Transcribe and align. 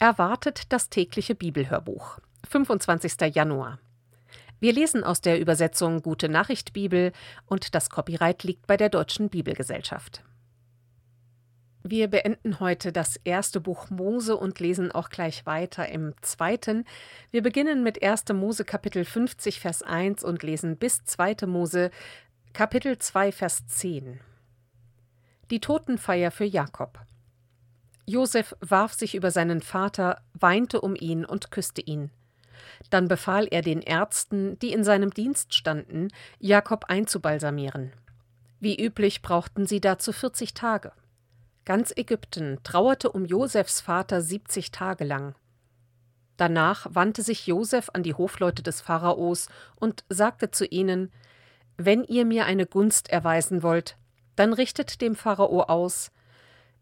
Erwartet 0.00 0.72
das 0.72 0.90
tägliche 0.90 1.34
Bibelhörbuch. 1.34 2.20
25. 2.48 3.34
Januar. 3.34 3.80
Wir 4.60 4.72
lesen 4.72 5.02
aus 5.02 5.20
der 5.20 5.40
Übersetzung 5.40 6.02
Gute 6.02 6.28
Nachricht 6.28 6.72
Bibel 6.72 7.10
und 7.46 7.74
das 7.74 7.90
Copyright 7.90 8.44
liegt 8.44 8.68
bei 8.68 8.76
der 8.76 8.90
Deutschen 8.90 9.28
Bibelgesellschaft. 9.28 10.22
Wir 11.82 12.06
beenden 12.06 12.60
heute 12.60 12.92
das 12.92 13.16
erste 13.24 13.60
Buch 13.60 13.90
Mose 13.90 14.36
und 14.36 14.60
lesen 14.60 14.92
auch 14.92 15.10
gleich 15.10 15.46
weiter 15.46 15.88
im 15.88 16.14
zweiten. 16.20 16.84
Wir 17.32 17.42
beginnen 17.42 17.82
mit 17.82 18.00
1. 18.00 18.26
Mose 18.34 18.64
Kapitel 18.64 19.04
50 19.04 19.58
Vers 19.58 19.82
1 19.82 20.22
und 20.22 20.44
lesen 20.44 20.76
bis 20.76 21.02
2. 21.06 21.46
Mose 21.46 21.90
Kapitel 22.52 22.98
2 22.98 23.32
Vers 23.32 23.66
10. 23.66 24.20
Die 25.50 25.60
Totenfeier 25.60 26.30
für 26.30 26.44
Jakob. 26.44 27.00
Josef 28.08 28.56
warf 28.60 28.94
sich 28.94 29.14
über 29.14 29.30
seinen 29.30 29.60
Vater, 29.60 30.22
weinte 30.32 30.80
um 30.80 30.96
ihn 30.96 31.26
und 31.26 31.50
küsste 31.50 31.82
ihn. 31.82 32.10
Dann 32.88 33.06
befahl 33.06 33.46
er 33.50 33.60
den 33.60 33.82
Ärzten, 33.82 34.58
die 34.60 34.72
in 34.72 34.82
seinem 34.82 35.10
Dienst 35.10 35.54
standen, 35.54 36.08
Jakob 36.38 36.86
einzubalsamieren. 36.88 37.92
Wie 38.60 38.82
üblich 38.82 39.20
brauchten 39.20 39.66
sie 39.66 39.82
dazu 39.82 40.14
40 40.14 40.54
Tage. 40.54 40.92
Ganz 41.66 41.92
Ägypten 41.94 42.58
trauerte 42.64 43.12
um 43.12 43.26
Josefs 43.26 43.82
Vater 43.82 44.22
70 44.22 44.70
Tage 44.70 45.04
lang. 45.04 45.34
Danach 46.38 46.86
wandte 46.88 47.20
sich 47.20 47.46
Josef 47.46 47.90
an 47.92 48.02
die 48.02 48.14
Hofleute 48.14 48.62
des 48.62 48.80
Pharaos 48.80 49.48
und 49.76 50.02
sagte 50.08 50.50
zu 50.50 50.64
ihnen: 50.64 51.12
Wenn 51.76 52.04
ihr 52.04 52.24
mir 52.24 52.46
eine 52.46 52.64
Gunst 52.64 53.10
erweisen 53.10 53.62
wollt, 53.62 53.98
dann 54.34 54.54
richtet 54.54 55.02
dem 55.02 55.14
Pharao 55.14 55.64
aus, 55.64 56.10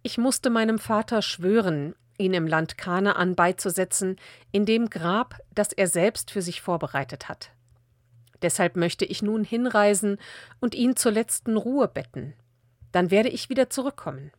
ich 0.06 0.19
musste 0.19 0.51
meinem 0.51 0.78
Vater 0.78 1.20
schwören, 1.20 1.96
ihn 2.16 2.33
im 2.33 2.47
Land 2.47 2.78
Kanaan 2.78 3.34
beizusetzen, 3.34 4.20
in 4.52 4.64
dem 4.64 4.88
Grab, 4.88 5.41
das 5.52 5.73
er 5.73 5.88
selbst 5.88 6.30
für 6.30 6.42
sich 6.42 6.60
vorbereitet 6.60 7.28
hat. 7.28 7.50
Deshalb 8.41 8.77
möchte 8.77 9.05
ich 9.05 9.20
nun 9.20 9.42
hinreisen 9.42 10.19
und 10.61 10.77
ihn 10.77 10.94
zur 10.94 11.11
letzten 11.11 11.56
Ruhe 11.56 11.89
betten. 11.89 12.34
Dann 12.92 13.11
werde 13.11 13.31
ich 13.31 13.48
wieder 13.48 13.69
zurückkommen. 13.69 14.31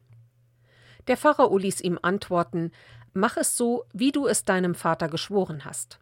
Der 1.07 1.17
Pharao 1.17 1.57
ließ 1.57 1.81
ihm 1.81 1.99
antworten: 2.01 2.71
Mach 3.11 3.35
es 3.35 3.57
so, 3.57 3.83
wie 3.91 4.13
du 4.13 4.25
es 4.25 4.45
deinem 4.45 4.73
Vater 4.73 5.09
geschworen 5.09 5.65
hast. 5.65 5.99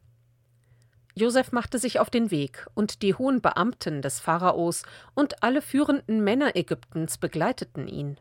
Josef 1.15 1.51
machte 1.51 1.79
sich 1.79 1.99
auf 1.99 2.11
den 2.11 2.29
Weg, 2.29 2.67
und 2.75 3.01
die 3.01 3.15
hohen 3.15 3.41
Beamten 3.41 4.03
des 4.03 4.19
Pharaos 4.19 4.83
und 5.15 5.41
alle 5.41 5.63
führenden 5.63 6.23
Männer 6.23 6.55
Ägyptens 6.55 7.17
begleiteten 7.17 7.87
ihn. 7.87 8.19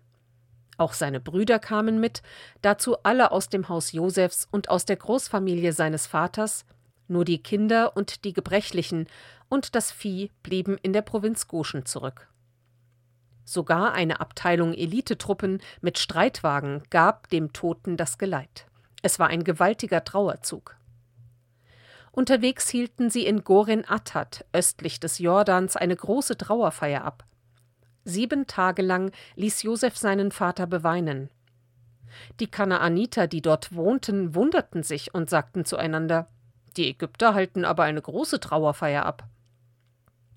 Auch 0.76 0.92
seine 0.92 1.20
Brüder 1.20 1.58
kamen 1.58 2.00
mit, 2.00 2.22
dazu 2.62 2.96
alle 3.02 3.30
aus 3.30 3.48
dem 3.48 3.68
Haus 3.68 3.92
Josefs 3.92 4.48
und 4.50 4.70
aus 4.70 4.84
der 4.84 4.96
Großfamilie 4.96 5.72
seines 5.72 6.06
Vaters, 6.06 6.64
nur 7.06 7.24
die 7.24 7.42
Kinder 7.42 7.96
und 7.96 8.24
die 8.24 8.32
Gebrechlichen 8.32 9.06
und 9.48 9.74
das 9.74 9.92
Vieh 9.92 10.30
blieben 10.42 10.78
in 10.82 10.92
der 10.92 11.02
Provinz 11.02 11.48
Goshen 11.48 11.86
zurück. 11.86 12.28
Sogar 13.44 13.92
eine 13.92 14.20
Abteilung 14.20 14.72
Elitetruppen 14.72 15.60
mit 15.82 15.98
Streitwagen 15.98 16.82
gab 16.90 17.28
dem 17.28 17.52
Toten 17.52 17.96
das 17.96 18.16
Geleit. 18.16 18.66
Es 19.02 19.18
war 19.18 19.28
ein 19.28 19.44
gewaltiger 19.44 20.02
Trauerzug. 20.02 20.76
Unterwegs 22.10 22.68
hielten 22.68 23.10
sie 23.10 23.26
in 23.26 23.44
Goren 23.44 23.84
Attat, 23.86 24.46
östlich 24.52 24.98
des 24.98 25.18
Jordans, 25.18 25.76
eine 25.76 25.96
große 25.96 26.38
Trauerfeier 26.38 27.04
ab. 27.04 27.24
Sieben 28.04 28.46
Tage 28.46 28.82
lang 28.82 29.12
ließ 29.36 29.62
Josef 29.62 29.96
seinen 29.96 30.30
Vater 30.30 30.66
beweinen. 30.66 31.30
Die 32.38 32.46
Kanaaniter, 32.46 33.26
die 33.26 33.42
dort 33.42 33.74
wohnten, 33.74 34.34
wunderten 34.34 34.82
sich 34.82 35.14
und 35.14 35.30
sagten 35.30 35.64
zueinander: 35.64 36.28
Die 36.76 36.88
Ägypter 36.88 37.34
halten 37.34 37.64
aber 37.64 37.84
eine 37.84 38.02
große 38.02 38.40
Trauerfeier 38.40 39.04
ab. 39.06 39.24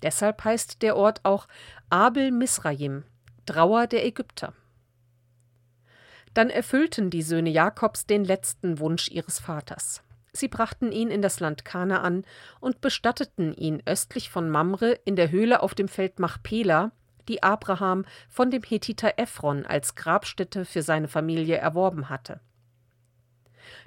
Deshalb 0.02 0.44
heißt 0.44 0.82
der 0.82 0.96
Ort 0.96 1.20
auch 1.24 1.48
Abel 1.90 2.30
Misraim, 2.30 3.04
Trauer 3.46 3.86
der 3.86 4.06
Ägypter. 4.06 4.54
Dann 6.34 6.50
erfüllten 6.50 7.10
die 7.10 7.22
Söhne 7.22 7.50
Jakobs 7.50 8.06
den 8.06 8.24
letzten 8.24 8.78
Wunsch 8.78 9.08
ihres 9.08 9.38
Vaters. 9.40 10.02
Sie 10.32 10.48
brachten 10.48 10.92
ihn 10.92 11.10
in 11.10 11.22
das 11.22 11.40
Land 11.40 11.64
Kanaan 11.64 12.24
und 12.60 12.80
bestatteten 12.80 13.54
ihn 13.54 13.82
östlich 13.86 14.30
von 14.30 14.48
Mamre 14.48 14.92
in 15.04 15.16
der 15.16 15.30
Höhle 15.30 15.62
auf 15.62 15.74
dem 15.74 15.88
Feld 15.88 16.20
Machpela, 16.20 16.92
die 17.28 17.42
Abraham 17.42 18.04
von 18.28 18.50
dem 18.50 18.62
Hethiter 18.62 19.18
Ephron 19.18 19.66
als 19.66 19.94
Grabstätte 19.94 20.64
für 20.64 20.82
seine 20.82 21.08
Familie 21.08 21.56
erworben 21.56 22.08
hatte. 22.08 22.40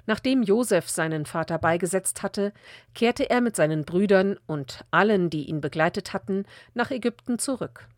Nachdem 0.06 0.42
Josef 0.42 0.88
seinen 0.88 1.26
Vater 1.26 1.58
beigesetzt 1.58 2.22
hatte, 2.22 2.52
kehrte 2.94 3.30
er 3.30 3.40
mit 3.40 3.56
seinen 3.56 3.84
Brüdern 3.84 4.38
und 4.46 4.84
allen, 4.90 5.30
die 5.30 5.48
ihn 5.48 5.60
begleitet 5.60 6.12
hatten, 6.12 6.44
nach 6.74 6.90
Ägypten 6.90 7.38
zurück. 7.38 7.88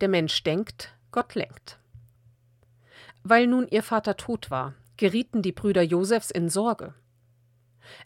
Der 0.00 0.08
Mensch 0.08 0.42
denkt, 0.42 0.94
Gott 1.10 1.34
lenkt. 1.34 1.78
Weil 3.22 3.46
nun 3.46 3.68
ihr 3.68 3.82
Vater 3.82 4.16
tot 4.16 4.50
war, 4.50 4.74
gerieten 4.96 5.42
die 5.42 5.52
Brüder 5.52 5.82
Josefs 5.82 6.30
in 6.30 6.48
Sorge. 6.48 6.94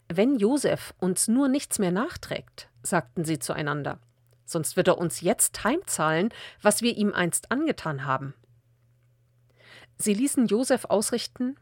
Wenn 0.07 0.37
Josef 0.37 0.93
uns 0.99 1.27
nur 1.27 1.47
nichts 1.47 1.79
mehr 1.79 1.91
nachträgt, 1.91 2.69
sagten 2.81 3.23
sie 3.23 3.39
zueinander, 3.39 3.99
sonst 4.45 4.77
wird 4.77 4.87
er 4.87 4.97
uns 4.97 5.21
jetzt 5.21 5.63
heimzahlen, 5.63 6.29
was 6.61 6.81
wir 6.81 6.95
ihm 6.95 7.13
einst 7.13 7.51
angetan 7.51 8.05
haben. 8.05 8.33
Sie 9.97 10.13
ließen 10.13 10.47
Josef 10.47 10.85
ausrichten 10.85 11.57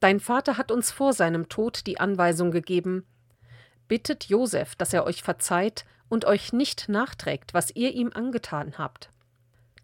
Dein 0.00 0.18
Vater 0.18 0.58
hat 0.58 0.72
uns 0.72 0.90
vor 0.90 1.12
seinem 1.12 1.48
Tod 1.48 1.86
die 1.86 2.00
Anweisung 2.00 2.50
gegeben 2.50 3.06
Bittet 3.92 4.24
Josef, 4.24 4.74
dass 4.74 4.94
er 4.94 5.04
euch 5.04 5.22
verzeiht 5.22 5.84
und 6.08 6.24
euch 6.24 6.54
nicht 6.54 6.88
nachträgt, 6.88 7.52
was 7.52 7.70
ihr 7.76 7.92
ihm 7.92 8.10
angetan 8.14 8.78
habt. 8.78 9.10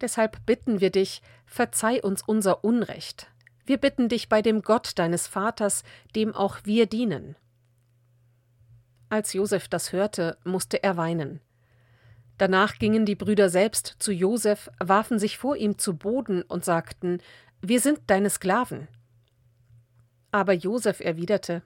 Deshalb 0.01 0.47
bitten 0.47 0.81
wir 0.81 0.91
dich, 0.91 1.21
verzeih 1.45 2.01
uns 2.03 2.23
unser 2.23 2.65
Unrecht. 2.65 3.31
Wir 3.67 3.77
bitten 3.77 4.09
dich 4.09 4.31
bei 4.31 4.41
dem 4.41 4.63
Gott 4.63 4.93
deines 4.99 5.27
Vaters, 5.27 5.83
dem 6.17 6.35
auch 6.35 6.59
wir 6.65 6.87
dienen. 6.87 7.37
Als 9.11 9.35
Josef 9.35 9.69
das 9.69 9.93
hörte, 9.93 10.39
musste 10.45 10.83
er 10.83 10.97
weinen. 10.97 11.41
Danach 12.39 12.79
gingen 12.79 13.05
die 13.05 13.17
Brüder 13.17 13.51
selbst 13.51 13.97
zu 13.99 14.13
Josef, 14.13 14.71
warfen 14.79 15.19
sich 15.19 15.39
vor 15.39 15.57
ihm 15.57 15.77
zu 15.77 15.97
Boden 15.97 16.43
und 16.43 16.65
sagten: 16.65 17.19
Wir 17.61 17.81
sind 17.81 18.01
deine 18.07 18.31
Sklaven. 18.31 18.89
Aber 20.31 20.53
Josef 20.53 21.01
erwiderte: 21.01 21.63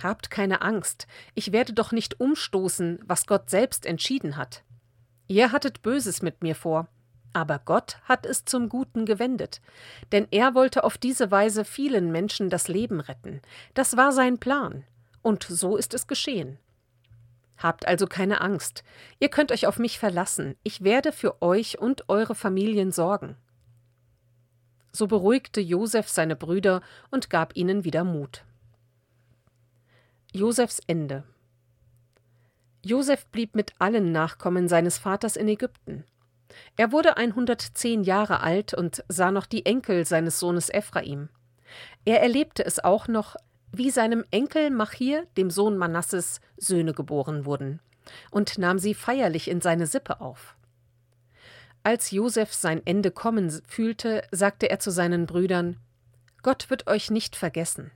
Habt 0.00 0.30
keine 0.30 0.62
Angst, 0.62 1.08
ich 1.34 1.50
werde 1.50 1.72
doch 1.72 1.90
nicht 1.90 2.20
umstoßen, 2.20 3.00
was 3.04 3.26
Gott 3.26 3.50
selbst 3.50 3.84
entschieden 3.84 4.36
hat. 4.36 4.62
Ihr 5.26 5.50
hattet 5.50 5.82
Böses 5.82 6.22
mit 6.22 6.42
mir 6.42 6.54
vor, 6.54 6.86
aber 7.32 7.58
Gott 7.58 7.98
hat 8.04 8.24
es 8.24 8.44
zum 8.44 8.68
Guten 8.68 9.04
gewendet, 9.04 9.60
denn 10.12 10.28
er 10.30 10.54
wollte 10.54 10.84
auf 10.84 10.96
diese 10.96 11.32
Weise 11.32 11.64
vielen 11.64 12.12
Menschen 12.12 12.50
das 12.50 12.68
Leben 12.68 13.00
retten. 13.00 13.42
Das 13.74 13.96
war 13.96 14.12
sein 14.12 14.38
Plan, 14.38 14.84
und 15.22 15.42
so 15.42 15.76
ist 15.76 15.92
es 15.92 16.06
geschehen. 16.06 16.58
Habt 17.58 17.86
also 17.86 18.06
keine 18.06 18.40
Angst. 18.40 18.84
Ihr 19.18 19.28
könnt 19.28 19.52
euch 19.52 19.66
auf 19.66 19.78
mich 19.78 19.98
verlassen. 19.98 20.56
Ich 20.62 20.84
werde 20.84 21.12
für 21.12 21.42
euch 21.42 21.78
und 21.78 22.08
eure 22.08 22.34
Familien 22.34 22.92
sorgen. 22.92 23.36
So 24.92 25.06
beruhigte 25.06 25.60
Josef 25.60 26.08
seine 26.08 26.36
Brüder 26.36 26.80
und 27.10 27.30
gab 27.30 27.56
ihnen 27.56 27.84
wieder 27.84 28.04
Mut. 28.04 28.44
Josefs 30.32 30.80
Ende 30.86 31.24
Josef 32.84 33.26
blieb 33.26 33.54
mit 33.54 33.72
allen 33.78 34.12
Nachkommen 34.12 34.68
seines 34.68 34.98
Vaters 34.98 35.36
in 35.36 35.48
Ägypten. 35.48 36.04
Er 36.76 36.92
wurde 36.92 37.16
110 37.16 38.04
Jahre 38.04 38.40
alt 38.40 38.72
und 38.72 39.04
sah 39.08 39.30
noch 39.30 39.46
die 39.46 39.66
Enkel 39.66 40.06
seines 40.06 40.38
Sohnes 40.38 40.70
Ephraim. 40.70 41.28
Er 42.04 42.22
erlebte 42.22 42.64
es 42.64 42.82
auch 42.82 43.08
noch, 43.08 43.36
wie 43.72 43.90
seinem 43.90 44.24
Enkel 44.30 44.70
Machir, 44.70 45.26
dem 45.36 45.50
Sohn 45.50 45.76
Manasses, 45.76 46.40
Söhne 46.56 46.92
geboren 46.92 47.44
wurden, 47.44 47.80
und 48.30 48.58
nahm 48.58 48.78
sie 48.78 48.94
feierlich 48.94 49.48
in 49.48 49.60
seine 49.60 49.86
Sippe 49.86 50.20
auf. 50.20 50.56
Als 51.82 52.10
Josef 52.10 52.52
sein 52.52 52.82
Ende 52.84 53.10
kommen 53.10 53.50
fühlte, 53.66 54.22
sagte 54.30 54.68
er 54.68 54.78
zu 54.78 54.90
seinen 54.90 55.26
Brüdern: 55.26 55.76
Gott 56.42 56.70
wird 56.70 56.86
euch 56.86 57.10
nicht 57.10 57.36
vergessen. 57.36 57.90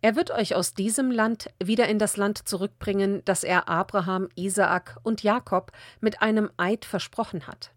Er 0.00 0.16
wird 0.16 0.30
euch 0.30 0.54
aus 0.54 0.74
diesem 0.74 1.10
Land 1.10 1.50
wieder 1.62 1.88
in 1.88 1.98
das 1.98 2.16
Land 2.16 2.48
zurückbringen, 2.48 3.22
das 3.24 3.44
er 3.44 3.68
Abraham, 3.68 4.28
Isaak 4.34 4.98
und 5.02 5.22
Jakob 5.22 5.72
mit 6.00 6.20
einem 6.20 6.50
Eid 6.56 6.84
versprochen 6.84 7.46
hat. 7.46 7.72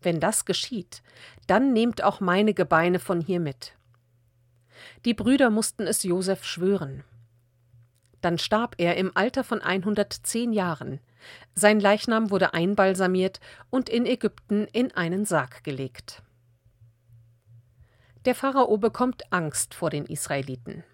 Wenn 0.00 0.20
das 0.20 0.44
geschieht, 0.44 1.02
dann 1.46 1.72
nehmt 1.72 2.02
auch 2.02 2.20
meine 2.20 2.54
Gebeine 2.54 2.98
von 2.98 3.20
hier 3.20 3.40
mit. 3.40 3.74
Die 5.04 5.14
Brüder 5.14 5.50
mussten 5.50 5.86
es 5.86 6.02
Josef 6.02 6.44
schwören. 6.44 7.04
Dann 8.20 8.38
starb 8.38 8.74
er 8.78 8.96
im 8.96 9.12
Alter 9.14 9.44
von 9.44 9.62
110 9.62 10.52
Jahren. 10.52 11.00
Sein 11.54 11.80
Leichnam 11.80 12.30
wurde 12.30 12.54
einbalsamiert 12.54 13.40
und 13.70 13.88
in 13.88 14.06
Ägypten 14.06 14.66
in 14.72 14.92
einen 14.92 15.24
Sarg 15.24 15.64
gelegt. 15.64 16.22
Der 18.26 18.34
Pharao 18.34 18.76
bekommt 18.76 19.32
Angst 19.32 19.74
vor 19.74 19.88
den 19.88 20.04
Israeliten. 20.04 20.84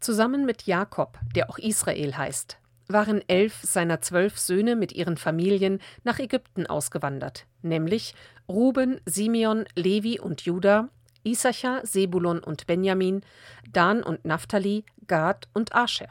Zusammen 0.00 0.44
mit 0.44 0.64
Jakob, 0.64 1.18
der 1.34 1.50
auch 1.50 1.58
Israel 1.58 2.16
heißt, 2.16 2.58
waren 2.88 3.22
elf 3.28 3.60
seiner 3.62 4.00
zwölf 4.00 4.38
Söhne 4.38 4.74
mit 4.74 4.92
ihren 4.92 5.16
Familien 5.16 5.80
nach 6.04 6.18
Ägypten 6.18 6.66
ausgewandert, 6.66 7.46
nämlich 7.62 8.14
Ruben, 8.48 9.00
Simeon, 9.04 9.66
Levi 9.76 10.18
und 10.18 10.40
Juda, 10.42 10.88
Issachar, 11.24 11.86
Sebulon 11.86 12.40
und 12.40 12.66
Benjamin, 12.66 13.22
Dan 13.70 14.02
und 14.02 14.24
Naphtali, 14.24 14.84
Gad 15.06 15.48
und 15.54 15.74
Ascher. 15.74 16.08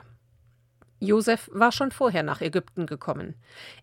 Josef 1.00 1.50
war 1.54 1.72
schon 1.72 1.92
vorher 1.92 2.24
nach 2.24 2.42
Ägypten 2.42 2.88
gekommen. 2.88 3.36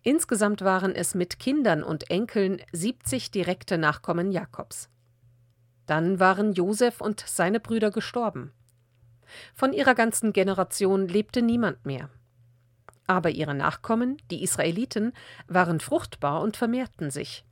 Insgesamt 0.02 0.62
waren 0.62 0.94
es 0.94 1.14
mit 1.14 1.38
Kindern 1.38 1.84
und 1.84 2.10
Enkeln 2.10 2.60
70 2.72 3.30
direkte 3.30 3.78
Nachkommen 3.78 4.32
Jakobs. 4.32 4.88
Dann 5.86 6.18
waren 6.18 6.54
Josef 6.54 7.00
und 7.00 7.20
seine 7.20 7.60
Brüder 7.60 7.90
gestorben. 7.90 8.52
Von 9.54 9.72
ihrer 9.72 9.94
ganzen 9.94 10.32
Generation 10.32 11.06
lebte 11.06 11.40
niemand 11.42 11.84
mehr. 11.86 12.10
Aber 13.06 13.30
ihre 13.30 13.54
Nachkommen, 13.54 14.16
die 14.30 14.42
Israeliten, 14.42 15.12
waren 15.46 15.80
fruchtbar 15.80 16.40
und 16.40 16.56
vermehrten 16.56 17.10
sich. 17.10 17.44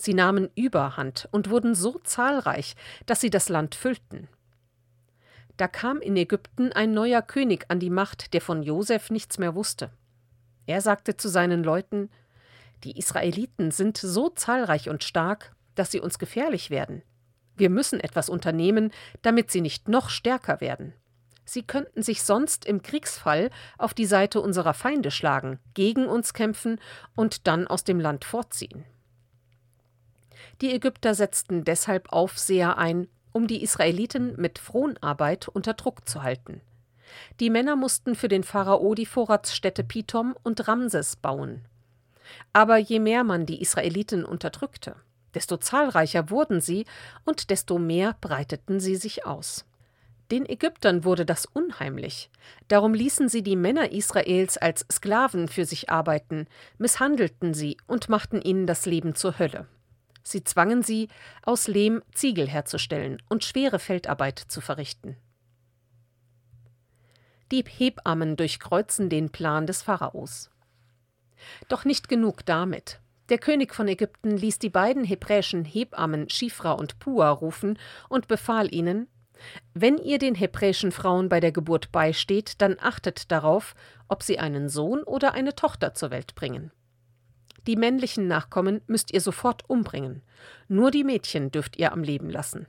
Sie 0.00 0.14
nahmen 0.14 0.48
Überhand 0.54 1.28
und 1.30 1.50
wurden 1.50 1.74
so 1.74 1.98
zahlreich, 1.98 2.74
dass 3.04 3.20
sie 3.20 3.28
das 3.28 3.50
Land 3.50 3.74
füllten. 3.74 4.28
Da 5.58 5.68
kam 5.68 6.00
in 6.00 6.16
Ägypten 6.16 6.72
ein 6.72 6.92
neuer 6.92 7.20
König 7.20 7.66
an 7.68 7.80
die 7.80 7.90
Macht, 7.90 8.32
der 8.32 8.40
von 8.40 8.62
Josef 8.62 9.10
nichts 9.10 9.36
mehr 9.36 9.54
wusste. 9.54 9.90
Er 10.64 10.80
sagte 10.80 11.18
zu 11.18 11.28
seinen 11.28 11.62
Leuten: 11.62 12.08
Die 12.82 12.96
Israeliten 12.96 13.72
sind 13.72 13.98
so 13.98 14.30
zahlreich 14.30 14.88
und 14.88 15.04
stark, 15.04 15.54
dass 15.74 15.90
sie 15.90 16.00
uns 16.00 16.18
gefährlich 16.18 16.70
werden. 16.70 17.02
Wir 17.58 17.68
müssen 17.68 18.00
etwas 18.00 18.30
unternehmen, 18.30 18.92
damit 19.20 19.50
sie 19.50 19.60
nicht 19.60 19.86
noch 19.86 20.08
stärker 20.08 20.62
werden. 20.62 20.94
Sie 21.44 21.62
könnten 21.62 22.02
sich 22.02 22.22
sonst 22.22 22.64
im 22.64 22.80
Kriegsfall 22.80 23.50
auf 23.76 23.92
die 23.92 24.06
Seite 24.06 24.40
unserer 24.40 24.72
Feinde 24.72 25.10
schlagen, 25.10 25.58
gegen 25.74 26.06
uns 26.06 26.32
kämpfen 26.32 26.80
und 27.14 27.46
dann 27.46 27.66
aus 27.66 27.84
dem 27.84 28.00
Land 28.00 28.24
fortziehen. 28.24 28.86
Die 30.60 30.74
Ägypter 30.74 31.14
setzten 31.14 31.64
deshalb 31.64 32.12
Aufseher 32.12 32.76
ein, 32.76 33.08
um 33.32 33.46
die 33.46 33.62
Israeliten 33.62 34.34
mit 34.38 34.58
Fronarbeit 34.58 35.48
unter 35.48 35.74
Druck 35.74 36.08
zu 36.08 36.22
halten. 36.22 36.60
Die 37.40 37.50
Männer 37.50 37.76
mussten 37.76 38.14
für 38.14 38.28
den 38.28 38.44
Pharao 38.44 38.94
die 38.94 39.06
Vorratsstädte 39.06 39.84
Pithom 39.84 40.36
und 40.42 40.68
Ramses 40.68 41.16
bauen. 41.16 41.64
Aber 42.52 42.76
je 42.76 43.00
mehr 43.00 43.24
man 43.24 43.46
die 43.46 43.60
Israeliten 43.60 44.24
unterdrückte, 44.24 44.96
desto 45.34 45.56
zahlreicher 45.56 46.30
wurden 46.30 46.60
sie 46.60 46.84
und 47.24 47.50
desto 47.50 47.78
mehr 47.78 48.16
breiteten 48.20 48.80
sie 48.80 48.96
sich 48.96 49.26
aus. 49.26 49.64
Den 50.30 50.46
Ägyptern 50.48 51.02
wurde 51.04 51.26
das 51.26 51.46
unheimlich. 51.46 52.30
Darum 52.68 52.94
ließen 52.94 53.28
sie 53.28 53.42
die 53.42 53.56
Männer 53.56 53.90
Israels 53.90 54.58
als 54.58 54.86
Sklaven 54.92 55.48
für 55.48 55.64
sich 55.64 55.90
arbeiten, 55.90 56.46
misshandelten 56.78 57.52
sie 57.52 57.78
und 57.88 58.08
machten 58.08 58.40
ihnen 58.40 58.66
das 58.68 58.86
Leben 58.86 59.16
zur 59.16 59.40
Hölle. 59.40 59.66
Sie 60.22 60.44
zwangen 60.44 60.82
sie, 60.82 61.08
aus 61.42 61.68
Lehm 61.68 62.02
Ziegel 62.12 62.48
herzustellen 62.48 63.22
und 63.28 63.44
schwere 63.44 63.78
Feldarbeit 63.78 64.38
zu 64.38 64.60
verrichten. 64.60 65.16
Die 67.50 67.64
Hebammen 67.66 68.36
durchkreuzen 68.36 69.08
den 69.08 69.30
Plan 69.30 69.66
des 69.66 69.82
Pharaos. 69.82 70.50
Doch 71.68 71.84
nicht 71.84 72.08
genug 72.08 72.44
damit. 72.46 73.00
Der 73.28 73.38
König 73.38 73.74
von 73.74 73.88
Ägypten 73.88 74.36
ließ 74.36 74.58
die 74.58 74.70
beiden 74.70 75.04
hebräischen 75.04 75.64
Hebammen 75.64 76.28
Schifra 76.28 76.72
und 76.72 76.98
Pua 76.98 77.30
rufen 77.30 77.78
und 78.08 78.28
befahl 78.28 78.72
ihnen: 78.72 79.08
Wenn 79.74 79.98
ihr 79.98 80.18
den 80.18 80.34
hebräischen 80.34 80.92
Frauen 80.92 81.28
bei 81.28 81.40
der 81.40 81.52
Geburt 81.52 81.92
beisteht, 81.92 82.60
dann 82.60 82.76
achtet 82.80 83.30
darauf, 83.32 83.74
ob 84.08 84.22
sie 84.22 84.38
einen 84.38 84.68
Sohn 84.68 85.02
oder 85.02 85.32
eine 85.32 85.54
Tochter 85.54 85.94
zur 85.94 86.10
Welt 86.10 86.34
bringen. 86.34 86.72
Die 87.66 87.76
männlichen 87.76 88.26
Nachkommen 88.26 88.80
müsst 88.86 89.12
ihr 89.12 89.20
sofort 89.20 89.68
umbringen, 89.68 90.22
nur 90.68 90.90
die 90.90 91.04
Mädchen 91.04 91.50
dürft 91.50 91.76
ihr 91.76 91.92
am 91.92 92.02
Leben 92.02 92.30
lassen. 92.30 92.66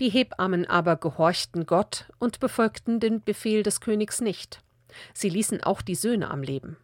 Die 0.00 0.10
Hebammen 0.10 0.66
aber 0.66 0.96
gehorchten 0.96 1.66
Gott 1.66 2.10
und 2.18 2.40
befolgten 2.40 3.00
den 3.00 3.22
Befehl 3.22 3.62
des 3.62 3.80
Königs 3.80 4.20
nicht. 4.20 4.60
Sie 5.14 5.28
ließen 5.28 5.62
auch 5.62 5.82
die 5.82 5.94
Söhne 5.94 6.30
am 6.30 6.42
Leben. 6.42 6.76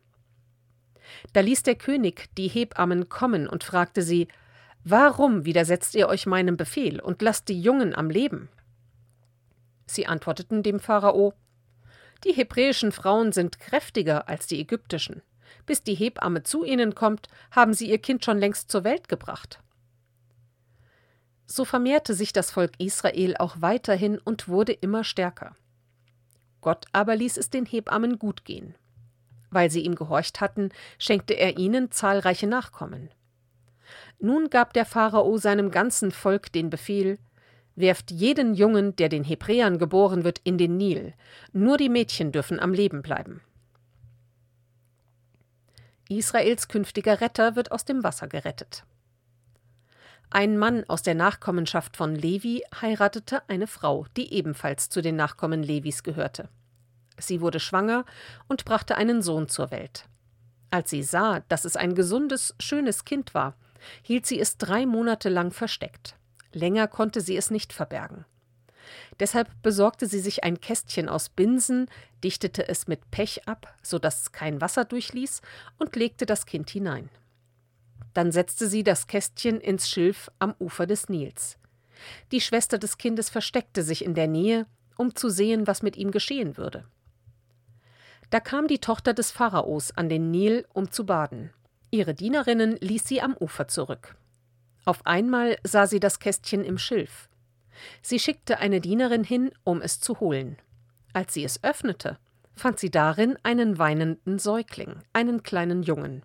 Da 1.32 1.40
ließ 1.40 1.62
der 1.62 1.74
König 1.74 2.28
die 2.36 2.48
Hebammen 2.48 3.08
kommen 3.08 3.48
und 3.48 3.64
fragte 3.64 4.02
sie 4.02 4.28
Warum 4.84 5.44
widersetzt 5.44 5.94
ihr 5.94 6.08
euch 6.08 6.26
meinem 6.26 6.56
Befehl 6.56 7.00
und 7.00 7.20
lasst 7.20 7.48
die 7.48 7.60
Jungen 7.60 7.94
am 7.94 8.10
Leben? 8.10 8.48
Sie 9.86 10.06
antworteten 10.06 10.62
dem 10.62 10.80
Pharao 10.80 11.34
Die 12.24 12.32
hebräischen 12.32 12.92
Frauen 12.92 13.32
sind 13.32 13.58
kräftiger 13.58 14.28
als 14.28 14.46
die 14.46 14.60
ägyptischen. 14.60 15.22
Bis 15.68 15.82
die 15.82 15.94
Hebamme 15.94 16.44
zu 16.44 16.64
ihnen 16.64 16.94
kommt, 16.94 17.28
haben 17.50 17.74
sie 17.74 17.90
ihr 17.90 17.98
Kind 17.98 18.24
schon 18.24 18.38
längst 18.38 18.70
zur 18.70 18.84
Welt 18.84 19.06
gebracht. 19.06 19.60
So 21.44 21.66
vermehrte 21.66 22.14
sich 22.14 22.32
das 22.32 22.50
Volk 22.50 22.72
Israel 22.78 23.36
auch 23.36 23.56
weiterhin 23.60 24.18
und 24.18 24.48
wurde 24.48 24.72
immer 24.72 25.04
stärker. 25.04 25.54
Gott 26.62 26.86
aber 26.92 27.16
ließ 27.16 27.36
es 27.36 27.50
den 27.50 27.66
Hebammen 27.66 28.18
gut 28.18 28.46
gehen. 28.46 28.76
Weil 29.50 29.70
sie 29.70 29.82
ihm 29.82 29.94
gehorcht 29.94 30.40
hatten, 30.40 30.70
schenkte 30.98 31.34
er 31.34 31.58
ihnen 31.58 31.90
zahlreiche 31.90 32.46
Nachkommen. 32.46 33.10
Nun 34.18 34.48
gab 34.48 34.72
der 34.72 34.86
Pharao 34.86 35.36
seinem 35.36 35.70
ganzen 35.70 36.12
Volk 36.12 36.50
den 36.50 36.70
Befehl 36.70 37.18
Werft 37.76 38.10
jeden 38.10 38.54
Jungen, 38.54 38.96
der 38.96 39.10
den 39.10 39.22
Hebräern 39.22 39.78
geboren 39.78 40.24
wird, 40.24 40.40
in 40.44 40.56
den 40.56 40.78
Nil, 40.78 41.12
nur 41.52 41.76
die 41.76 41.90
Mädchen 41.90 42.32
dürfen 42.32 42.58
am 42.58 42.72
Leben 42.72 43.02
bleiben. 43.02 43.42
Israels 46.08 46.68
künftiger 46.68 47.20
Retter 47.20 47.56
wird 47.56 47.70
aus 47.70 47.84
dem 47.84 48.02
Wasser 48.02 48.28
gerettet. 48.28 48.84
Ein 50.30 50.58
Mann 50.58 50.84
aus 50.88 51.02
der 51.02 51.14
Nachkommenschaft 51.14 51.96
von 51.96 52.14
Levi 52.14 52.62
heiratete 52.80 53.42
eine 53.48 53.66
Frau, 53.66 54.06
die 54.16 54.32
ebenfalls 54.32 54.90
zu 54.90 55.00
den 55.00 55.16
Nachkommen 55.16 55.62
Levis 55.62 56.02
gehörte. 56.02 56.48
Sie 57.18 57.40
wurde 57.40 57.60
schwanger 57.60 58.04
und 58.46 58.64
brachte 58.64 58.96
einen 58.96 59.22
Sohn 59.22 59.48
zur 59.48 59.70
Welt. 59.70 60.04
Als 60.70 60.90
sie 60.90 61.02
sah, 61.02 61.40
dass 61.48 61.64
es 61.64 61.76
ein 61.76 61.94
gesundes, 61.94 62.54
schönes 62.60 63.04
Kind 63.04 63.32
war, 63.34 63.54
hielt 64.02 64.26
sie 64.26 64.38
es 64.38 64.58
drei 64.58 64.84
Monate 64.84 65.30
lang 65.30 65.50
versteckt. 65.50 66.16
Länger 66.52 66.88
konnte 66.88 67.20
sie 67.20 67.36
es 67.36 67.50
nicht 67.50 67.72
verbergen. 67.72 68.24
Deshalb 69.20 69.48
besorgte 69.62 70.06
sie 70.06 70.20
sich 70.20 70.44
ein 70.44 70.60
Kästchen 70.60 71.08
aus 71.08 71.28
Binsen, 71.28 71.88
dichtete 72.22 72.68
es 72.68 72.86
mit 72.86 73.10
Pech 73.10 73.46
ab, 73.46 73.74
so 73.82 73.98
dass 73.98 74.22
es 74.22 74.32
kein 74.32 74.60
Wasser 74.60 74.84
durchließ, 74.84 75.40
und 75.78 75.96
legte 75.96 76.26
das 76.26 76.46
Kind 76.46 76.70
hinein. 76.70 77.10
Dann 78.14 78.32
setzte 78.32 78.68
sie 78.68 78.82
das 78.82 79.06
Kästchen 79.06 79.60
ins 79.60 79.88
Schilf 79.88 80.30
am 80.38 80.54
Ufer 80.58 80.86
des 80.86 81.08
Nils. 81.08 81.58
Die 82.32 82.40
Schwester 82.40 82.78
des 82.78 82.98
Kindes 82.98 83.30
versteckte 83.30 83.82
sich 83.82 84.04
in 84.04 84.14
der 84.14 84.28
Nähe, 84.28 84.66
um 84.96 85.14
zu 85.14 85.28
sehen, 85.28 85.66
was 85.66 85.82
mit 85.82 85.96
ihm 85.96 86.10
geschehen 86.10 86.56
würde. 86.56 86.84
Da 88.30 88.40
kam 88.40 88.68
die 88.68 88.80
Tochter 88.80 89.14
des 89.14 89.30
Pharaos 89.30 89.90
an 89.92 90.08
den 90.08 90.30
Nil, 90.30 90.66
um 90.72 90.90
zu 90.90 91.06
baden. 91.06 91.50
Ihre 91.90 92.14
Dienerinnen 92.14 92.76
ließ 92.80 93.06
sie 93.06 93.22
am 93.22 93.34
Ufer 93.38 93.68
zurück. 93.68 94.16
Auf 94.84 95.06
einmal 95.06 95.56
sah 95.64 95.86
sie 95.86 96.00
das 96.00 96.18
Kästchen 96.18 96.64
im 96.64 96.78
Schilf. 96.78 97.27
Sie 98.02 98.18
schickte 98.18 98.58
eine 98.58 98.80
Dienerin 98.80 99.24
hin, 99.24 99.50
um 99.64 99.82
es 99.82 100.00
zu 100.00 100.20
holen. 100.20 100.56
Als 101.12 101.34
sie 101.34 101.44
es 101.44 101.62
öffnete, 101.64 102.18
fand 102.54 102.78
sie 102.78 102.90
darin 102.90 103.38
einen 103.42 103.78
weinenden 103.78 104.38
Säugling, 104.38 104.96
einen 105.12 105.42
kleinen 105.42 105.82
Jungen. 105.82 106.22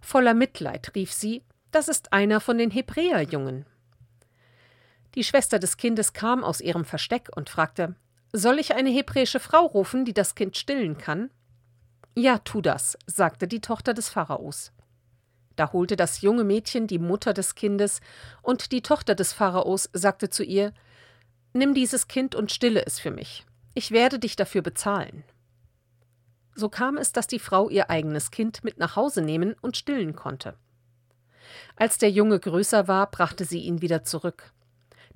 Voller 0.00 0.34
Mitleid 0.34 0.94
rief 0.94 1.12
sie, 1.12 1.42
das 1.70 1.88
ist 1.88 2.12
einer 2.12 2.40
von 2.40 2.58
den 2.58 2.70
Hebräerjungen. 2.70 3.66
Die 5.14 5.24
Schwester 5.24 5.58
des 5.58 5.76
Kindes 5.76 6.12
kam 6.12 6.44
aus 6.44 6.60
ihrem 6.60 6.84
Versteck 6.84 7.28
und 7.34 7.50
fragte 7.50 7.96
Soll 8.32 8.58
ich 8.58 8.74
eine 8.74 8.90
hebräische 8.90 9.40
Frau 9.40 9.66
rufen, 9.66 10.04
die 10.04 10.14
das 10.14 10.34
Kind 10.34 10.56
stillen 10.56 10.98
kann? 10.98 11.30
Ja, 12.14 12.38
tu 12.38 12.60
das, 12.60 12.98
sagte 13.06 13.48
die 13.48 13.60
Tochter 13.60 13.94
des 13.94 14.08
Pharaos. 14.08 14.72
Da 15.58 15.72
holte 15.72 15.96
das 15.96 16.20
junge 16.20 16.44
Mädchen 16.44 16.86
die 16.86 17.00
Mutter 17.00 17.34
des 17.34 17.56
Kindes, 17.56 18.00
und 18.42 18.70
die 18.70 18.80
Tochter 18.80 19.16
des 19.16 19.32
Pharaos 19.32 19.90
sagte 19.92 20.30
zu 20.30 20.44
ihr 20.44 20.72
Nimm 21.52 21.74
dieses 21.74 22.06
Kind 22.06 22.36
und 22.36 22.52
stille 22.52 22.86
es 22.86 23.00
für 23.00 23.10
mich. 23.10 23.44
Ich 23.74 23.90
werde 23.90 24.20
dich 24.20 24.36
dafür 24.36 24.62
bezahlen. 24.62 25.24
So 26.54 26.68
kam 26.68 26.96
es, 26.96 27.10
dass 27.10 27.26
die 27.26 27.40
Frau 27.40 27.68
ihr 27.68 27.90
eigenes 27.90 28.30
Kind 28.30 28.62
mit 28.62 28.78
nach 28.78 28.94
Hause 28.94 29.20
nehmen 29.20 29.56
und 29.60 29.76
stillen 29.76 30.14
konnte. 30.14 30.54
Als 31.74 31.98
der 31.98 32.12
Junge 32.12 32.38
größer 32.38 32.86
war, 32.86 33.10
brachte 33.10 33.44
sie 33.44 33.62
ihn 33.62 33.82
wieder 33.82 34.04
zurück. 34.04 34.52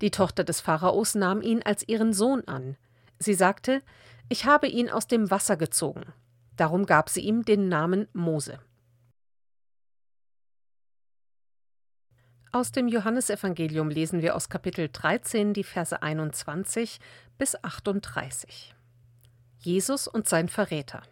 Die 0.01 0.11
Tochter 0.11 0.43
des 0.43 0.61
Pharaos 0.61 1.15
nahm 1.15 1.41
ihn 1.41 1.63
als 1.63 1.87
ihren 1.87 2.13
Sohn 2.13 2.43
an. 2.49 2.77
Sie 3.21 3.35
sagte, 3.35 3.81
ich 4.29 4.45
habe 4.45 4.67
ihn 4.67 4.91
aus 4.91 5.07
dem 5.07 5.31
Wasser 5.31 5.57
gezogen. 5.57 6.03
Darum 6.57 6.85
gab 6.85 7.11
sie 7.11 7.21
ihm 7.21 7.45
den 7.45 7.69
Namen 7.69 8.09
Mose. 8.13 8.59
Aus 12.55 12.71
dem 12.71 12.87
Johannesevangelium 12.87 13.89
lesen 13.89 14.21
wir 14.21 14.37
aus 14.37 14.51
Kapitel 14.51 14.91
13 14.93 15.55
die 15.55 15.65
Verse 15.65 16.03
21 16.03 17.01
bis 17.39 17.57
38. 17.65 18.75
Jesus 19.61 20.07
und 20.07 20.29
sein 20.29 20.51
Verräter. 20.51 21.03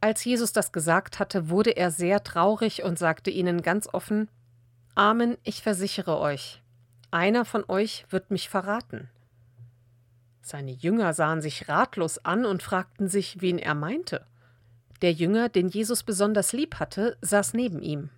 Als 0.00 0.24
Jesus 0.24 0.54
das 0.54 0.72
gesagt 0.72 1.18
hatte, 1.18 1.50
wurde 1.50 1.72
er 1.72 1.90
sehr 1.90 2.24
traurig 2.24 2.82
und 2.82 2.98
sagte 2.98 3.28
ihnen 3.28 3.60
ganz 3.60 3.88
offen 3.92 4.30
Amen, 4.94 5.36
ich 5.44 5.62
versichere 5.62 6.18
euch, 6.18 6.62
einer 7.10 7.44
von 7.44 7.62
euch 7.68 8.06
wird 8.08 8.30
mich 8.30 8.48
verraten. 8.48 9.10
Seine 10.40 10.72
Jünger 10.72 11.12
sahen 11.12 11.42
sich 11.42 11.68
ratlos 11.68 12.24
an 12.24 12.46
und 12.46 12.62
fragten 12.62 13.08
sich, 13.08 13.42
wen 13.42 13.58
er 13.58 13.74
meinte. 13.74 14.24
Der 15.02 15.12
Jünger, 15.12 15.50
den 15.50 15.68
Jesus 15.68 16.04
besonders 16.04 16.54
lieb 16.54 16.76
hatte, 16.76 17.18
saß 17.20 17.52
neben 17.52 17.82
ihm. 17.82 18.08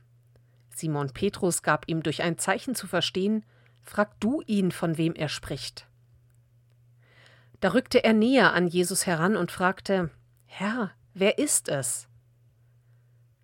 Simon 0.75 1.11
Petrus 1.12 1.62
gab 1.62 1.88
ihm 1.88 2.02
durch 2.02 2.23
ein 2.23 2.38
Zeichen 2.38 2.75
zu 2.75 2.87
verstehen, 2.87 3.45
Frag 3.83 4.19
du 4.21 4.43
ihn, 4.47 4.71
von 4.71 4.97
wem 4.97 5.14
er 5.14 5.29
spricht. 5.29 5.87
Da 7.61 7.69
rückte 7.75 8.02
er 8.02 8.12
näher 8.12 8.52
an 8.55 8.69
Jesus 8.69 9.07
heran 9.07 9.37
und 9.37 9.52
fragte 9.52 10.11
Herr, 10.47 10.93
wer 11.14 11.38
ist 11.38 11.69
es? 11.69 12.09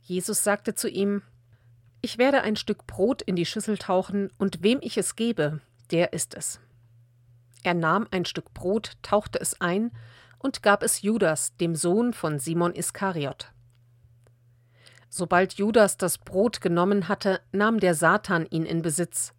Jesus 0.00 0.42
sagte 0.42 0.74
zu 0.74 0.88
ihm 0.88 1.22
Ich 2.00 2.18
werde 2.18 2.42
ein 2.42 2.56
Stück 2.56 2.86
Brot 2.86 3.22
in 3.22 3.36
die 3.36 3.46
Schüssel 3.46 3.78
tauchen, 3.78 4.30
und 4.38 4.62
wem 4.62 4.78
ich 4.80 4.96
es 4.96 5.16
gebe, 5.16 5.60
der 5.90 6.12
ist 6.12 6.34
es. 6.34 6.60
Er 7.62 7.74
nahm 7.74 8.06
ein 8.10 8.24
Stück 8.24 8.54
Brot, 8.54 8.92
tauchte 9.02 9.40
es 9.40 9.60
ein 9.60 9.90
und 10.38 10.62
gab 10.62 10.82
es 10.82 11.02
Judas, 11.02 11.56
dem 11.56 11.74
Sohn 11.74 12.12
von 12.12 12.38
Simon 12.38 12.74
Iskariot. 12.74 13.52
Sobald 15.08 15.54
Judas 15.54 15.96
das 15.96 16.18
Brot 16.18 16.60
genommen 16.60 17.08
hatte, 17.08 17.40
nahm 17.52 17.80
der 17.80 17.94
Satan 17.94 18.46
ihn 18.46 18.64
in 18.64 18.82
Besitz. 18.82 19.32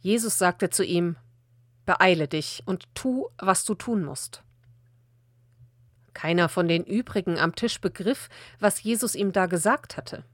Jesus 0.00 0.38
sagte 0.38 0.70
zu 0.70 0.84
ihm 0.84 1.16
Beeile 1.84 2.28
dich 2.28 2.62
und 2.66 2.84
tu, 2.94 3.28
was 3.38 3.64
du 3.64 3.74
tun 3.74 4.04
musst. 4.04 4.42
Keiner 6.14 6.48
von 6.48 6.68
den 6.68 6.84
übrigen 6.84 7.38
am 7.38 7.54
Tisch 7.54 7.80
begriff, 7.80 8.28
was 8.58 8.82
Jesus 8.82 9.14
ihm 9.14 9.32
da 9.32 9.46
gesagt 9.46 9.96
hatte. 9.96 10.24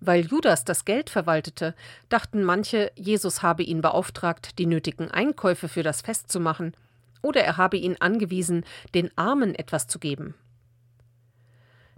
Weil 0.00 0.26
Judas 0.26 0.64
das 0.64 0.84
Geld 0.84 1.10
verwaltete, 1.10 1.74
dachten 2.08 2.44
manche, 2.44 2.92
Jesus 2.94 3.42
habe 3.42 3.62
ihn 3.62 3.80
beauftragt, 3.80 4.58
die 4.58 4.66
nötigen 4.66 5.10
Einkäufe 5.10 5.68
für 5.68 5.82
das 5.82 6.02
Fest 6.02 6.30
zu 6.30 6.40
machen, 6.40 6.76
oder 7.22 7.42
er 7.42 7.56
habe 7.56 7.76
ihn 7.76 7.96
angewiesen, 8.00 8.64
den 8.94 9.10
Armen 9.16 9.54
etwas 9.54 9.86
zu 9.86 9.98
geben. 9.98 10.34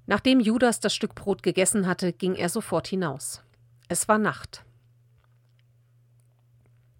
Nachdem 0.07 0.41
Judas 0.41 0.81
das 0.81 0.95
Stück 0.95 1.15
Brot 1.15 1.43
gegessen 1.43 1.87
hatte, 1.87 2.13
ging 2.13 2.35
er 2.35 2.49
sofort 2.49 2.87
hinaus. 2.87 3.43
Es 3.89 4.09
war 4.09 4.19
Nacht. 4.19 4.65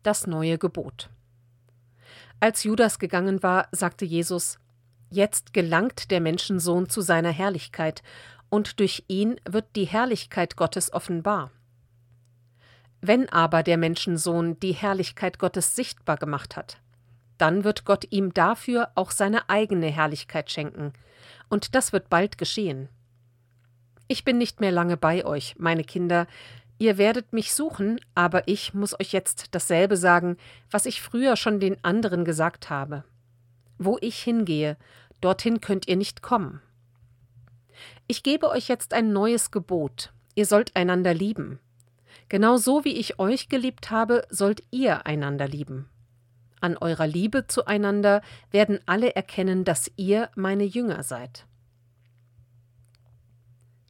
Das 0.03 0.27
neue 0.27 0.59
Gebot. 0.59 1.09
Als 2.41 2.65
Judas 2.65 2.99
gegangen 2.99 3.43
war, 3.43 3.69
sagte 3.73 4.05
Jesus 4.05 4.59
Jetzt 5.11 5.53
gelangt 5.53 6.11
der 6.11 6.21
Menschensohn 6.21 6.89
zu 6.89 7.01
seiner 7.01 7.31
Herrlichkeit, 7.31 8.03
und 8.49 8.79
durch 8.79 9.05
ihn 9.09 9.41
wird 9.49 9.65
die 9.75 9.87
Herrlichkeit 9.87 10.57
Gottes 10.57 10.93
offenbar. 10.93 11.51
Wenn 13.01 13.29
aber 13.29 13.63
der 13.63 13.77
Menschensohn 13.77 14.59
die 14.61 14.73
Herrlichkeit 14.73 15.39
Gottes 15.39 15.75
sichtbar 15.75 16.17
gemacht 16.17 16.57
hat, 16.57 16.79
dann 17.39 17.65
wird 17.65 17.85
Gott 17.85 18.07
ihm 18.11 18.33
dafür 18.33 18.91
auch 18.95 19.11
seine 19.11 19.49
eigene 19.49 19.89
Herrlichkeit 19.89 20.51
schenken, 20.51 20.93
und 21.49 21.75
das 21.75 21.93
wird 21.93 22.09
bald 22.09 22.39
geschehen. 22.39 22.89
Ich 24.09 24.25
bin 24.25 24.39
nicht 24.39 24.61
mehr 24.61 24.73
lange 24.73 24.97
bei 24.97 25.25
euch, 25.25 25.57
meine 25.59 25.85
Kinder. 25.85 26.27
Ihr 26.79 26.99
werdet 26.99 27.33
mich 27.33 27.55
suchen, 27.55 28.01
aber 28.15 28.47
ich 28.47 28.75
muss 28.75 28.99
euch 28.99 29.13
jetzt 29.13 29.55
dasselbe 29.55 29.97
sagen, 29.97 30.37
was 30.71 30.87
ich 30.87 31.01
früher 31.01 31.37
schon 31.37 31.59
den 31.59 31.83
anderen 31.85 32.25
gesagt 32.25 32.71
habe. 32.71 33.05
Wo 33.79 33.99
ich 34.01 34.19
hingehe, 34.23 34.77
dorthin 35.21 35.61
könnt 35.61 35.89
ihr 35.89 35.97
nicht 35.97 36.23
kommen. 36.23 36.61
Ich 38.07 38.23
gebe 38.23 38.49
euch 38.51 38.69
jetzt 38.69 38.95
ein 38.95 39.13
neues 39.13 39.51
Gebot. 39.51 40.13
Ihr 40.35 40.47
sollt 40.47 40.77
einander 40.77 41.15
lieben. 41.15 41.59
Genau 42.29 42.57
so 42.57 42.85
wie 42.85 42.97
ich 42.97 43.19
euch 43.19 43.49
geliebt 43.49 43.91
habe, 43.91 44.27
sollt 44.31 44.63
ihr 44.71 45.07
einander 45.07 45.49
lieben. 45.49 45.89
An 46.61 46.77
eurer 46.77 47.07
Liebe 47.07 47.47
zueinander 47.47 48.23
werden 48.51 48.81
alle 48.87 49.15
erkennen, 49.15 49.65
dass 49.65 49.91
ihr 49.97 50.31
meine 50.35 50.65
Jünger 50.65 51.03
seid. 51.03 51.47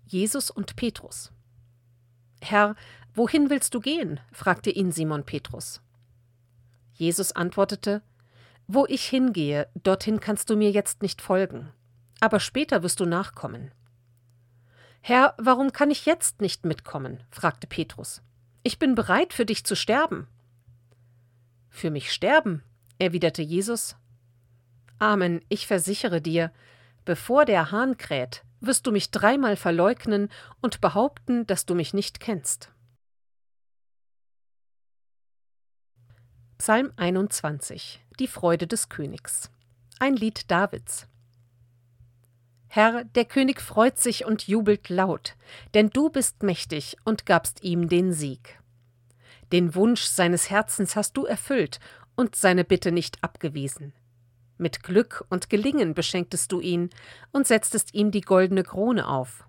Jesus 0.07 0.51
und 0.51 0.77
Petrus. 0.77 1.33
Herr, 2.41 2.77
wohin 3.15 3.51
willst 3.51 3.75
du 3.75 3.81
gehen? 3.81 4.21
fragte 4.33 4.71
ihn 4.71 4.93
Simon 4.93 5.25
Petrus. 5.25 5.81
Jesus 6.93 7.33
antwortete 7.33 8.03
Wo 8.69 8.87
ich 8.87 9.05
hingehe, 9.05 9.69
dorthin 9.75 10.21
kannst 10.21 10.49
du 10.49 10.57
mir 10.57 10.71
jetzt 10.71 11.03
nicht 11.03 11.21
folgen, 11.21 11.73
aber 12.21 12.41
später 12.41 12.83
wirst 12.83 13.01
du 13.01 13.05
nachkommen. 13.05 13.73
Herr, 15.01 15.35
warum 15.39 15.73
kann 15.73 15.91
ich 15.91 16.07
jetzt 16.07 16.41
nicht 16.41 16.65
mitkommen? 16.65 17.23
fragte 17.31 17.67
Petrus. 17.67 18.23
Ich 18.63 18.79
bin 18.79 18.95
bereit, 18.95 19.33
für 19.33 19.45
dich 19.45 19.65
zu 19.65 19.77
sterben. 19.77 20.27
Für 21.69 21.91
mich 21.91 22.13
sterben, 22.13 22.63
erwiderte 22.99 23.43
Jesus. 23.43 23.97
Amen, 24.99 25.45
ich 25.49 25.67
versichere 25.67 26.21
dir, 26.21 26.53
bevor 27.05 27.45
der 27.45 27.71
Hahn 27.71 27.99
kräht, 27.99 28.46
wirst 28.61 28.87
du 28.87 28.93
mich 28.93 29.11
dreimal 29.11 29.57
verleugnen 29.57 30.31
und 30.61 30.81
behaupten, 30.81 31.47
dass 31.47 31.67
du 31.67 31.75
mich 31.75 31.95
nicht 31.95 32.21
kennst. 32.21 32.73
Psalm 36.59 36.93
21 36.97 38.01
Die 38.19 38.27
Freude 38.27 38.67
des 38.67 38.89
Königs 38.89 39.51
Ein 39.99 40.17
Lied 40.17 40.51
Davids 40.51 41.07
Herr, 42.69 43.05
der 43.05 43.25
König 43.25 43.61
freut 43.61 43.99
sich 43.99 44.25
und 44.25 44.49
jubelt 44.49 44.89
laut, 44.89 45.37
denn 45.75 45.91
du 45.91 46.11
bist 46.11 46.43
mächtig 46.43 46.97
und 47.05 47.25
gabst 47.25 47.63
ihm 47.63 47.89
den 47.89 48.13
Sieg. 48.13 48.61
Den 49.53 49.75
Wunsch 49.75 50.03
seines 50.03 50.51
Herzens 50.51 50.97
hast 50.97 51.17
du 51.17 51.25
erfüllt 51.25 51.79
und 52.17 52.35
seine 52.35 52.65
Bitte 52.65 52.93
nicht 52.93 53.23
abgewiesen. 53.23 53.93
Mit 54.59 54.83
Glück 54.83 55.25
und 55.29 55.51
Gelingen 55.51 55.95
beschenktest 55.95 56.51
du 56.51 56.61
ihn 56.61 56.91
und 57.33 57.47
setztest 57.47 57.95
ihm 57.95 58.11
die 58.11 58.23
goldene 58.23 58.63
Krone 58.63 59.07
auf. 59.07 59.47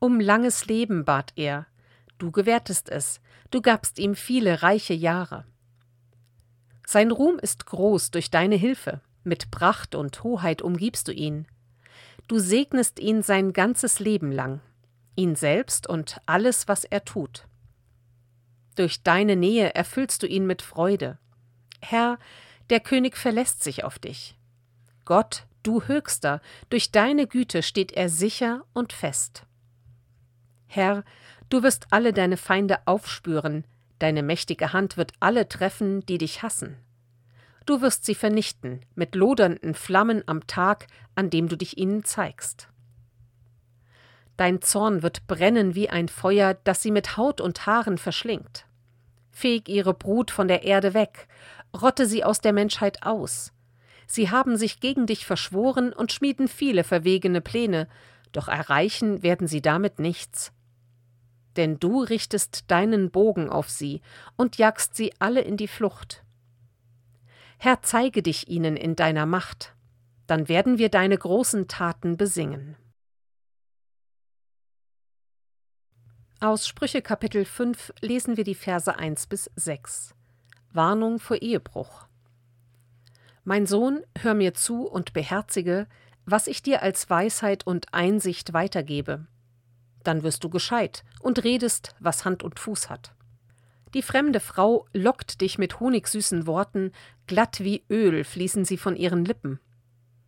Um 0.00 0.20
langes 0.20 0.66
Leben 0.66 1.04
bat 1.04 1.32
er, 1.36 1.66
du 2.18 2.30
gewährtest 2.30 2.88
es, 2.90 3.20
du 3.50 3.60
gabst 3.60 3.98
ihm 3.98 4.14
viele 4.14 4.62
reiche 4.62 4.94
Jahre. 4.94 5.44
Sein 6.86 7.10
Ruhm 7.10 7.38
ist 7.38 7.66
groß 7.66 8.10
durch 8.10 8.30
deine 8.30 8.56
Hilfe, 8.56 9.00
mit 9.22 9.50
Pracht 9.50 9.94
und 9.94 10.22
Hoheit 10.22 10.62
umgibst 10.62 11.08
du 11.08 11.12
ihn. 11.12 11.46
Du 12.28 12.38
segnest 12.38 13.00
ihn 13.00 13.22
sein 13.22 13.52
ganzes 13.52 13.98
Leben 13.98 14.32
lang, 14.32 14.60
ihn 15.16 15.34
selbst 15.36 15.86
und 15.86 16.20
alles, 16.26 16.68
was 16.68 16.84
er 16.84 17.04
tut. 17.04 17.46
Durch 18.76 19.02
deine 19.02 19.36
Nähe 19.36 19.74
erfüllst 19.74 20.22
du 20.22 20.26
ihn 20.26 20.46
mit 20.46 20.62
Freude. 20.62 21.18
Herr, 21.80 22.18
der 22.70 22.80
König 22.80 23.16
verlässt 23.16 23.62
sich 23.62 23.84
auf 23.84 23.98
dich. 23.98 24.36
Gott, 25.04 25.46
du 25.62 25.82
Höchster, 25.82 26.40
durch 26.70 26.90
deine 26.90 27.26
Güte 27.26 27.62
steht 27.62 27.92
er 27.92 28.08
sicher 28.08 28.64
und 28.72 28.92
fest. 28.92 29.44
Herr, 30.66 31.04
du 31.50 31.62
wirst 31.62 31.86
alle 31.90 32.12
deine 32.12 32.36
Feinde 32.36 32.78
aufspüren, 32.86 33.64
deine 33.98 34.22
mächtige 34.22 34.72
Hand 34.72 34.96
wird 34.96 35.12
alle 35.20 35.48
treffen, 35.48 36.04
die 36.06 36.18
dich 36.18 36.42
hassen. 36.42 36.76
Du 37.66 37.80
wirst 37.80 38.04
sie 38.04 38.14
vernichten 38.14 38.80
mit 38.94 39.14
lodernden 39.14 39.74
Flammen 39.74 40.22
am 40.26 40.46
Tag, 40.46 40.86
an 41.14 41.30
dem 41.30 41.48
du 41.48 41.56
dich 41.56 41.78
ihnen 41.78 42.04
zeigst. 42.04 42.68
Dein 44.36 44.60
Zorn 44.60 45.02
wird 45.02 45.26
brennen 45.26 45.74
wie 45.74 45.88
ein 45.88 46.08
Feuer, 46.08 46.54
das 46.64 46.82
sie 46.82 46.90
mit 46.90 47.16
Haut 47.16 47.40
und 47.40 47.66
Haaren 47.66 47.98
verschlingt. 47.98 48.66
Feg 49.30 49.68
ihre 49.68 49.94
Brut 49.94 50.30
von 50.30 50.48
der 50.48 50.64
Erde 50.64 50.92
weg, 50.92 51.28
rotte 51.74 52.06
sie 52.06 52.24
aus 52.24 52.40
der 52.40 52.52
Menschheit 52.52 53.02
aus. 53.02 53.52
Sie 54.06 54.30
haben 54.30 54.56
sich 54.56 54.80
gegen 54.80 55.06
dich 55.06 55.26
verschworen 55.26 55.92
und 55.92 56.12
schmieden 56.12 56.48
viele 56.48 56.84
verwegene 56.84 57.40
Pläne, 57.40 57.88
doch 58.32 58.48
erreichen 58.48 59.22
werden 59.22 59.46
sie 59.46 59.62
damit 59.62 59.98
nichts. 59.98 60.52
Denn 61.56 61.78
du 61.78 62.02
richtest 62.02 62.70
deinen 62.70 63.10
Bogen 63.10 63.48
auf 63.48 63.70
sie 63.70 64.02
und 64.36 64.58
jagst 64.58 64.96
sie 64.96 65.12
alle 65.18 65.40
in 65.40 65.56
die 65.56 65.68
Flucht. 65.68 66.24
Herr, 67.58 67.80
zeige 67.82 68.22
dich 68.22 68.48
ihnen 68.48 68.76
in 68.76 68.96
deiner 68.96 69.26
Macht, 69.26 69.74
dann 70.26 70.48
werden 70.48 70.78
wir 70.78 70.88
deine 70.88 71.16
großen 71.16 71.68
Taten 71.68 72.16
besingen. 72.16 72.76
Aus 76.40 76.66
Sprüche 76.66 77.00
Kapitel 77.00 77.44
5 77.44 77.92
lesen 78.02 78.36
wir 78.36 78.44
die 78.44 78.54
Verse 78.54 78.94
1 78.94 79.28
bis 79.28 79.50
6. 79.56 80.14
Warnung 80.74 81.20
vor 81.20 81.36
Ehebruch. 81.36 82.06
Mein 83.44 83.66
Sohn, 83.66 84.02
hör 84.18 84.34
mir 84.34 84.54
zu 84.54 84.88
und 84.88 85.12
beherzige, 85.12 85.86
was 86.26 86.48
ich 86.48 86.62
dir 86.62 86.82
als 86.82 87.08
Weisheit 87.08 87.66
und 87.66 87.94
Einsicht 87.94 88.52
weitergebe. 88.52 89.26
Dann 90.02 90.22
wirst 90.24 90.42
du 90.42 90.50
gescheit 90.50 91.04
und 91.20 91.44
redest, 91.44 91.94
was 92.00 92.24
Hand 92.24 92.42
und 92.42 92.58
Fuß 92.58 92.90
hat. 92.90 93.14
Die 93.94 94.02
fremde 94.02 94.40
Frau 94.40 94.86
lockt 94.92 95.40
dich 95.40 95.58
mit 95.58 95.78
honigsüßen 95.78 96.46
Worten, 96.48 96.90
glatt 97.28 97.60
wie 97.60 97.84
Öl 97.88 98.24
fließen 98.24 98.64
sie 98.64 98.76
von 98.76 98.96
ihren 98.96 99.24
Lippen. 99.24 99.60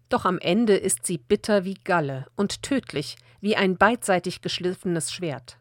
Doch 0.08 0.24
am 0.24 0.38
Ende 0.38 0.76
ist 0.76 1.04
sie 1.04 1.18
bitter 1.18 1.64
wie 1.64 1.74
Galle 1.74 2.26
und 2.36 2.62
tödlich 2.62 3.16
wie 3.40 3.56
ein 3.56 3.76
beidseitig 3.76 4.42
geschliffenes 4.42 5.12
Schwert. 5.12 5.58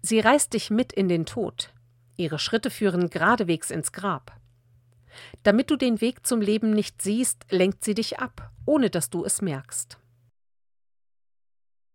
Sie 0.00 0.20
reißt 0.20 0.54
dich 0.54 0.70
mit 0.70 0.94
in 0.94 1.08
den 1.08 1.26
Tod. 1.26 1.74
Ihre 2.16 2.38
Schritte 2.38 2.70
führen 2.70 3.10
geradewegs 3.10 3.70
ins 3.70 3.92
Grab. 3.92 4.32
Damit 5.42 5.70
du 5.70 5.76
den 5.76 6.00
Weg 6.00 6.26
zum 6.26 6.40
Leben 6.40 6.70
nicht 6.70 7.02
siehst, 7.02 7.46
lenkt 7.50 7.84
sie 7.84 7.94
dich 7.94 8.18
ab, 8.18 8.50
ohne 8.64 8.90
dass 8.90 9.10
du 9.10 9.24
es 9.24 9.42
merkst. 9.42 9.98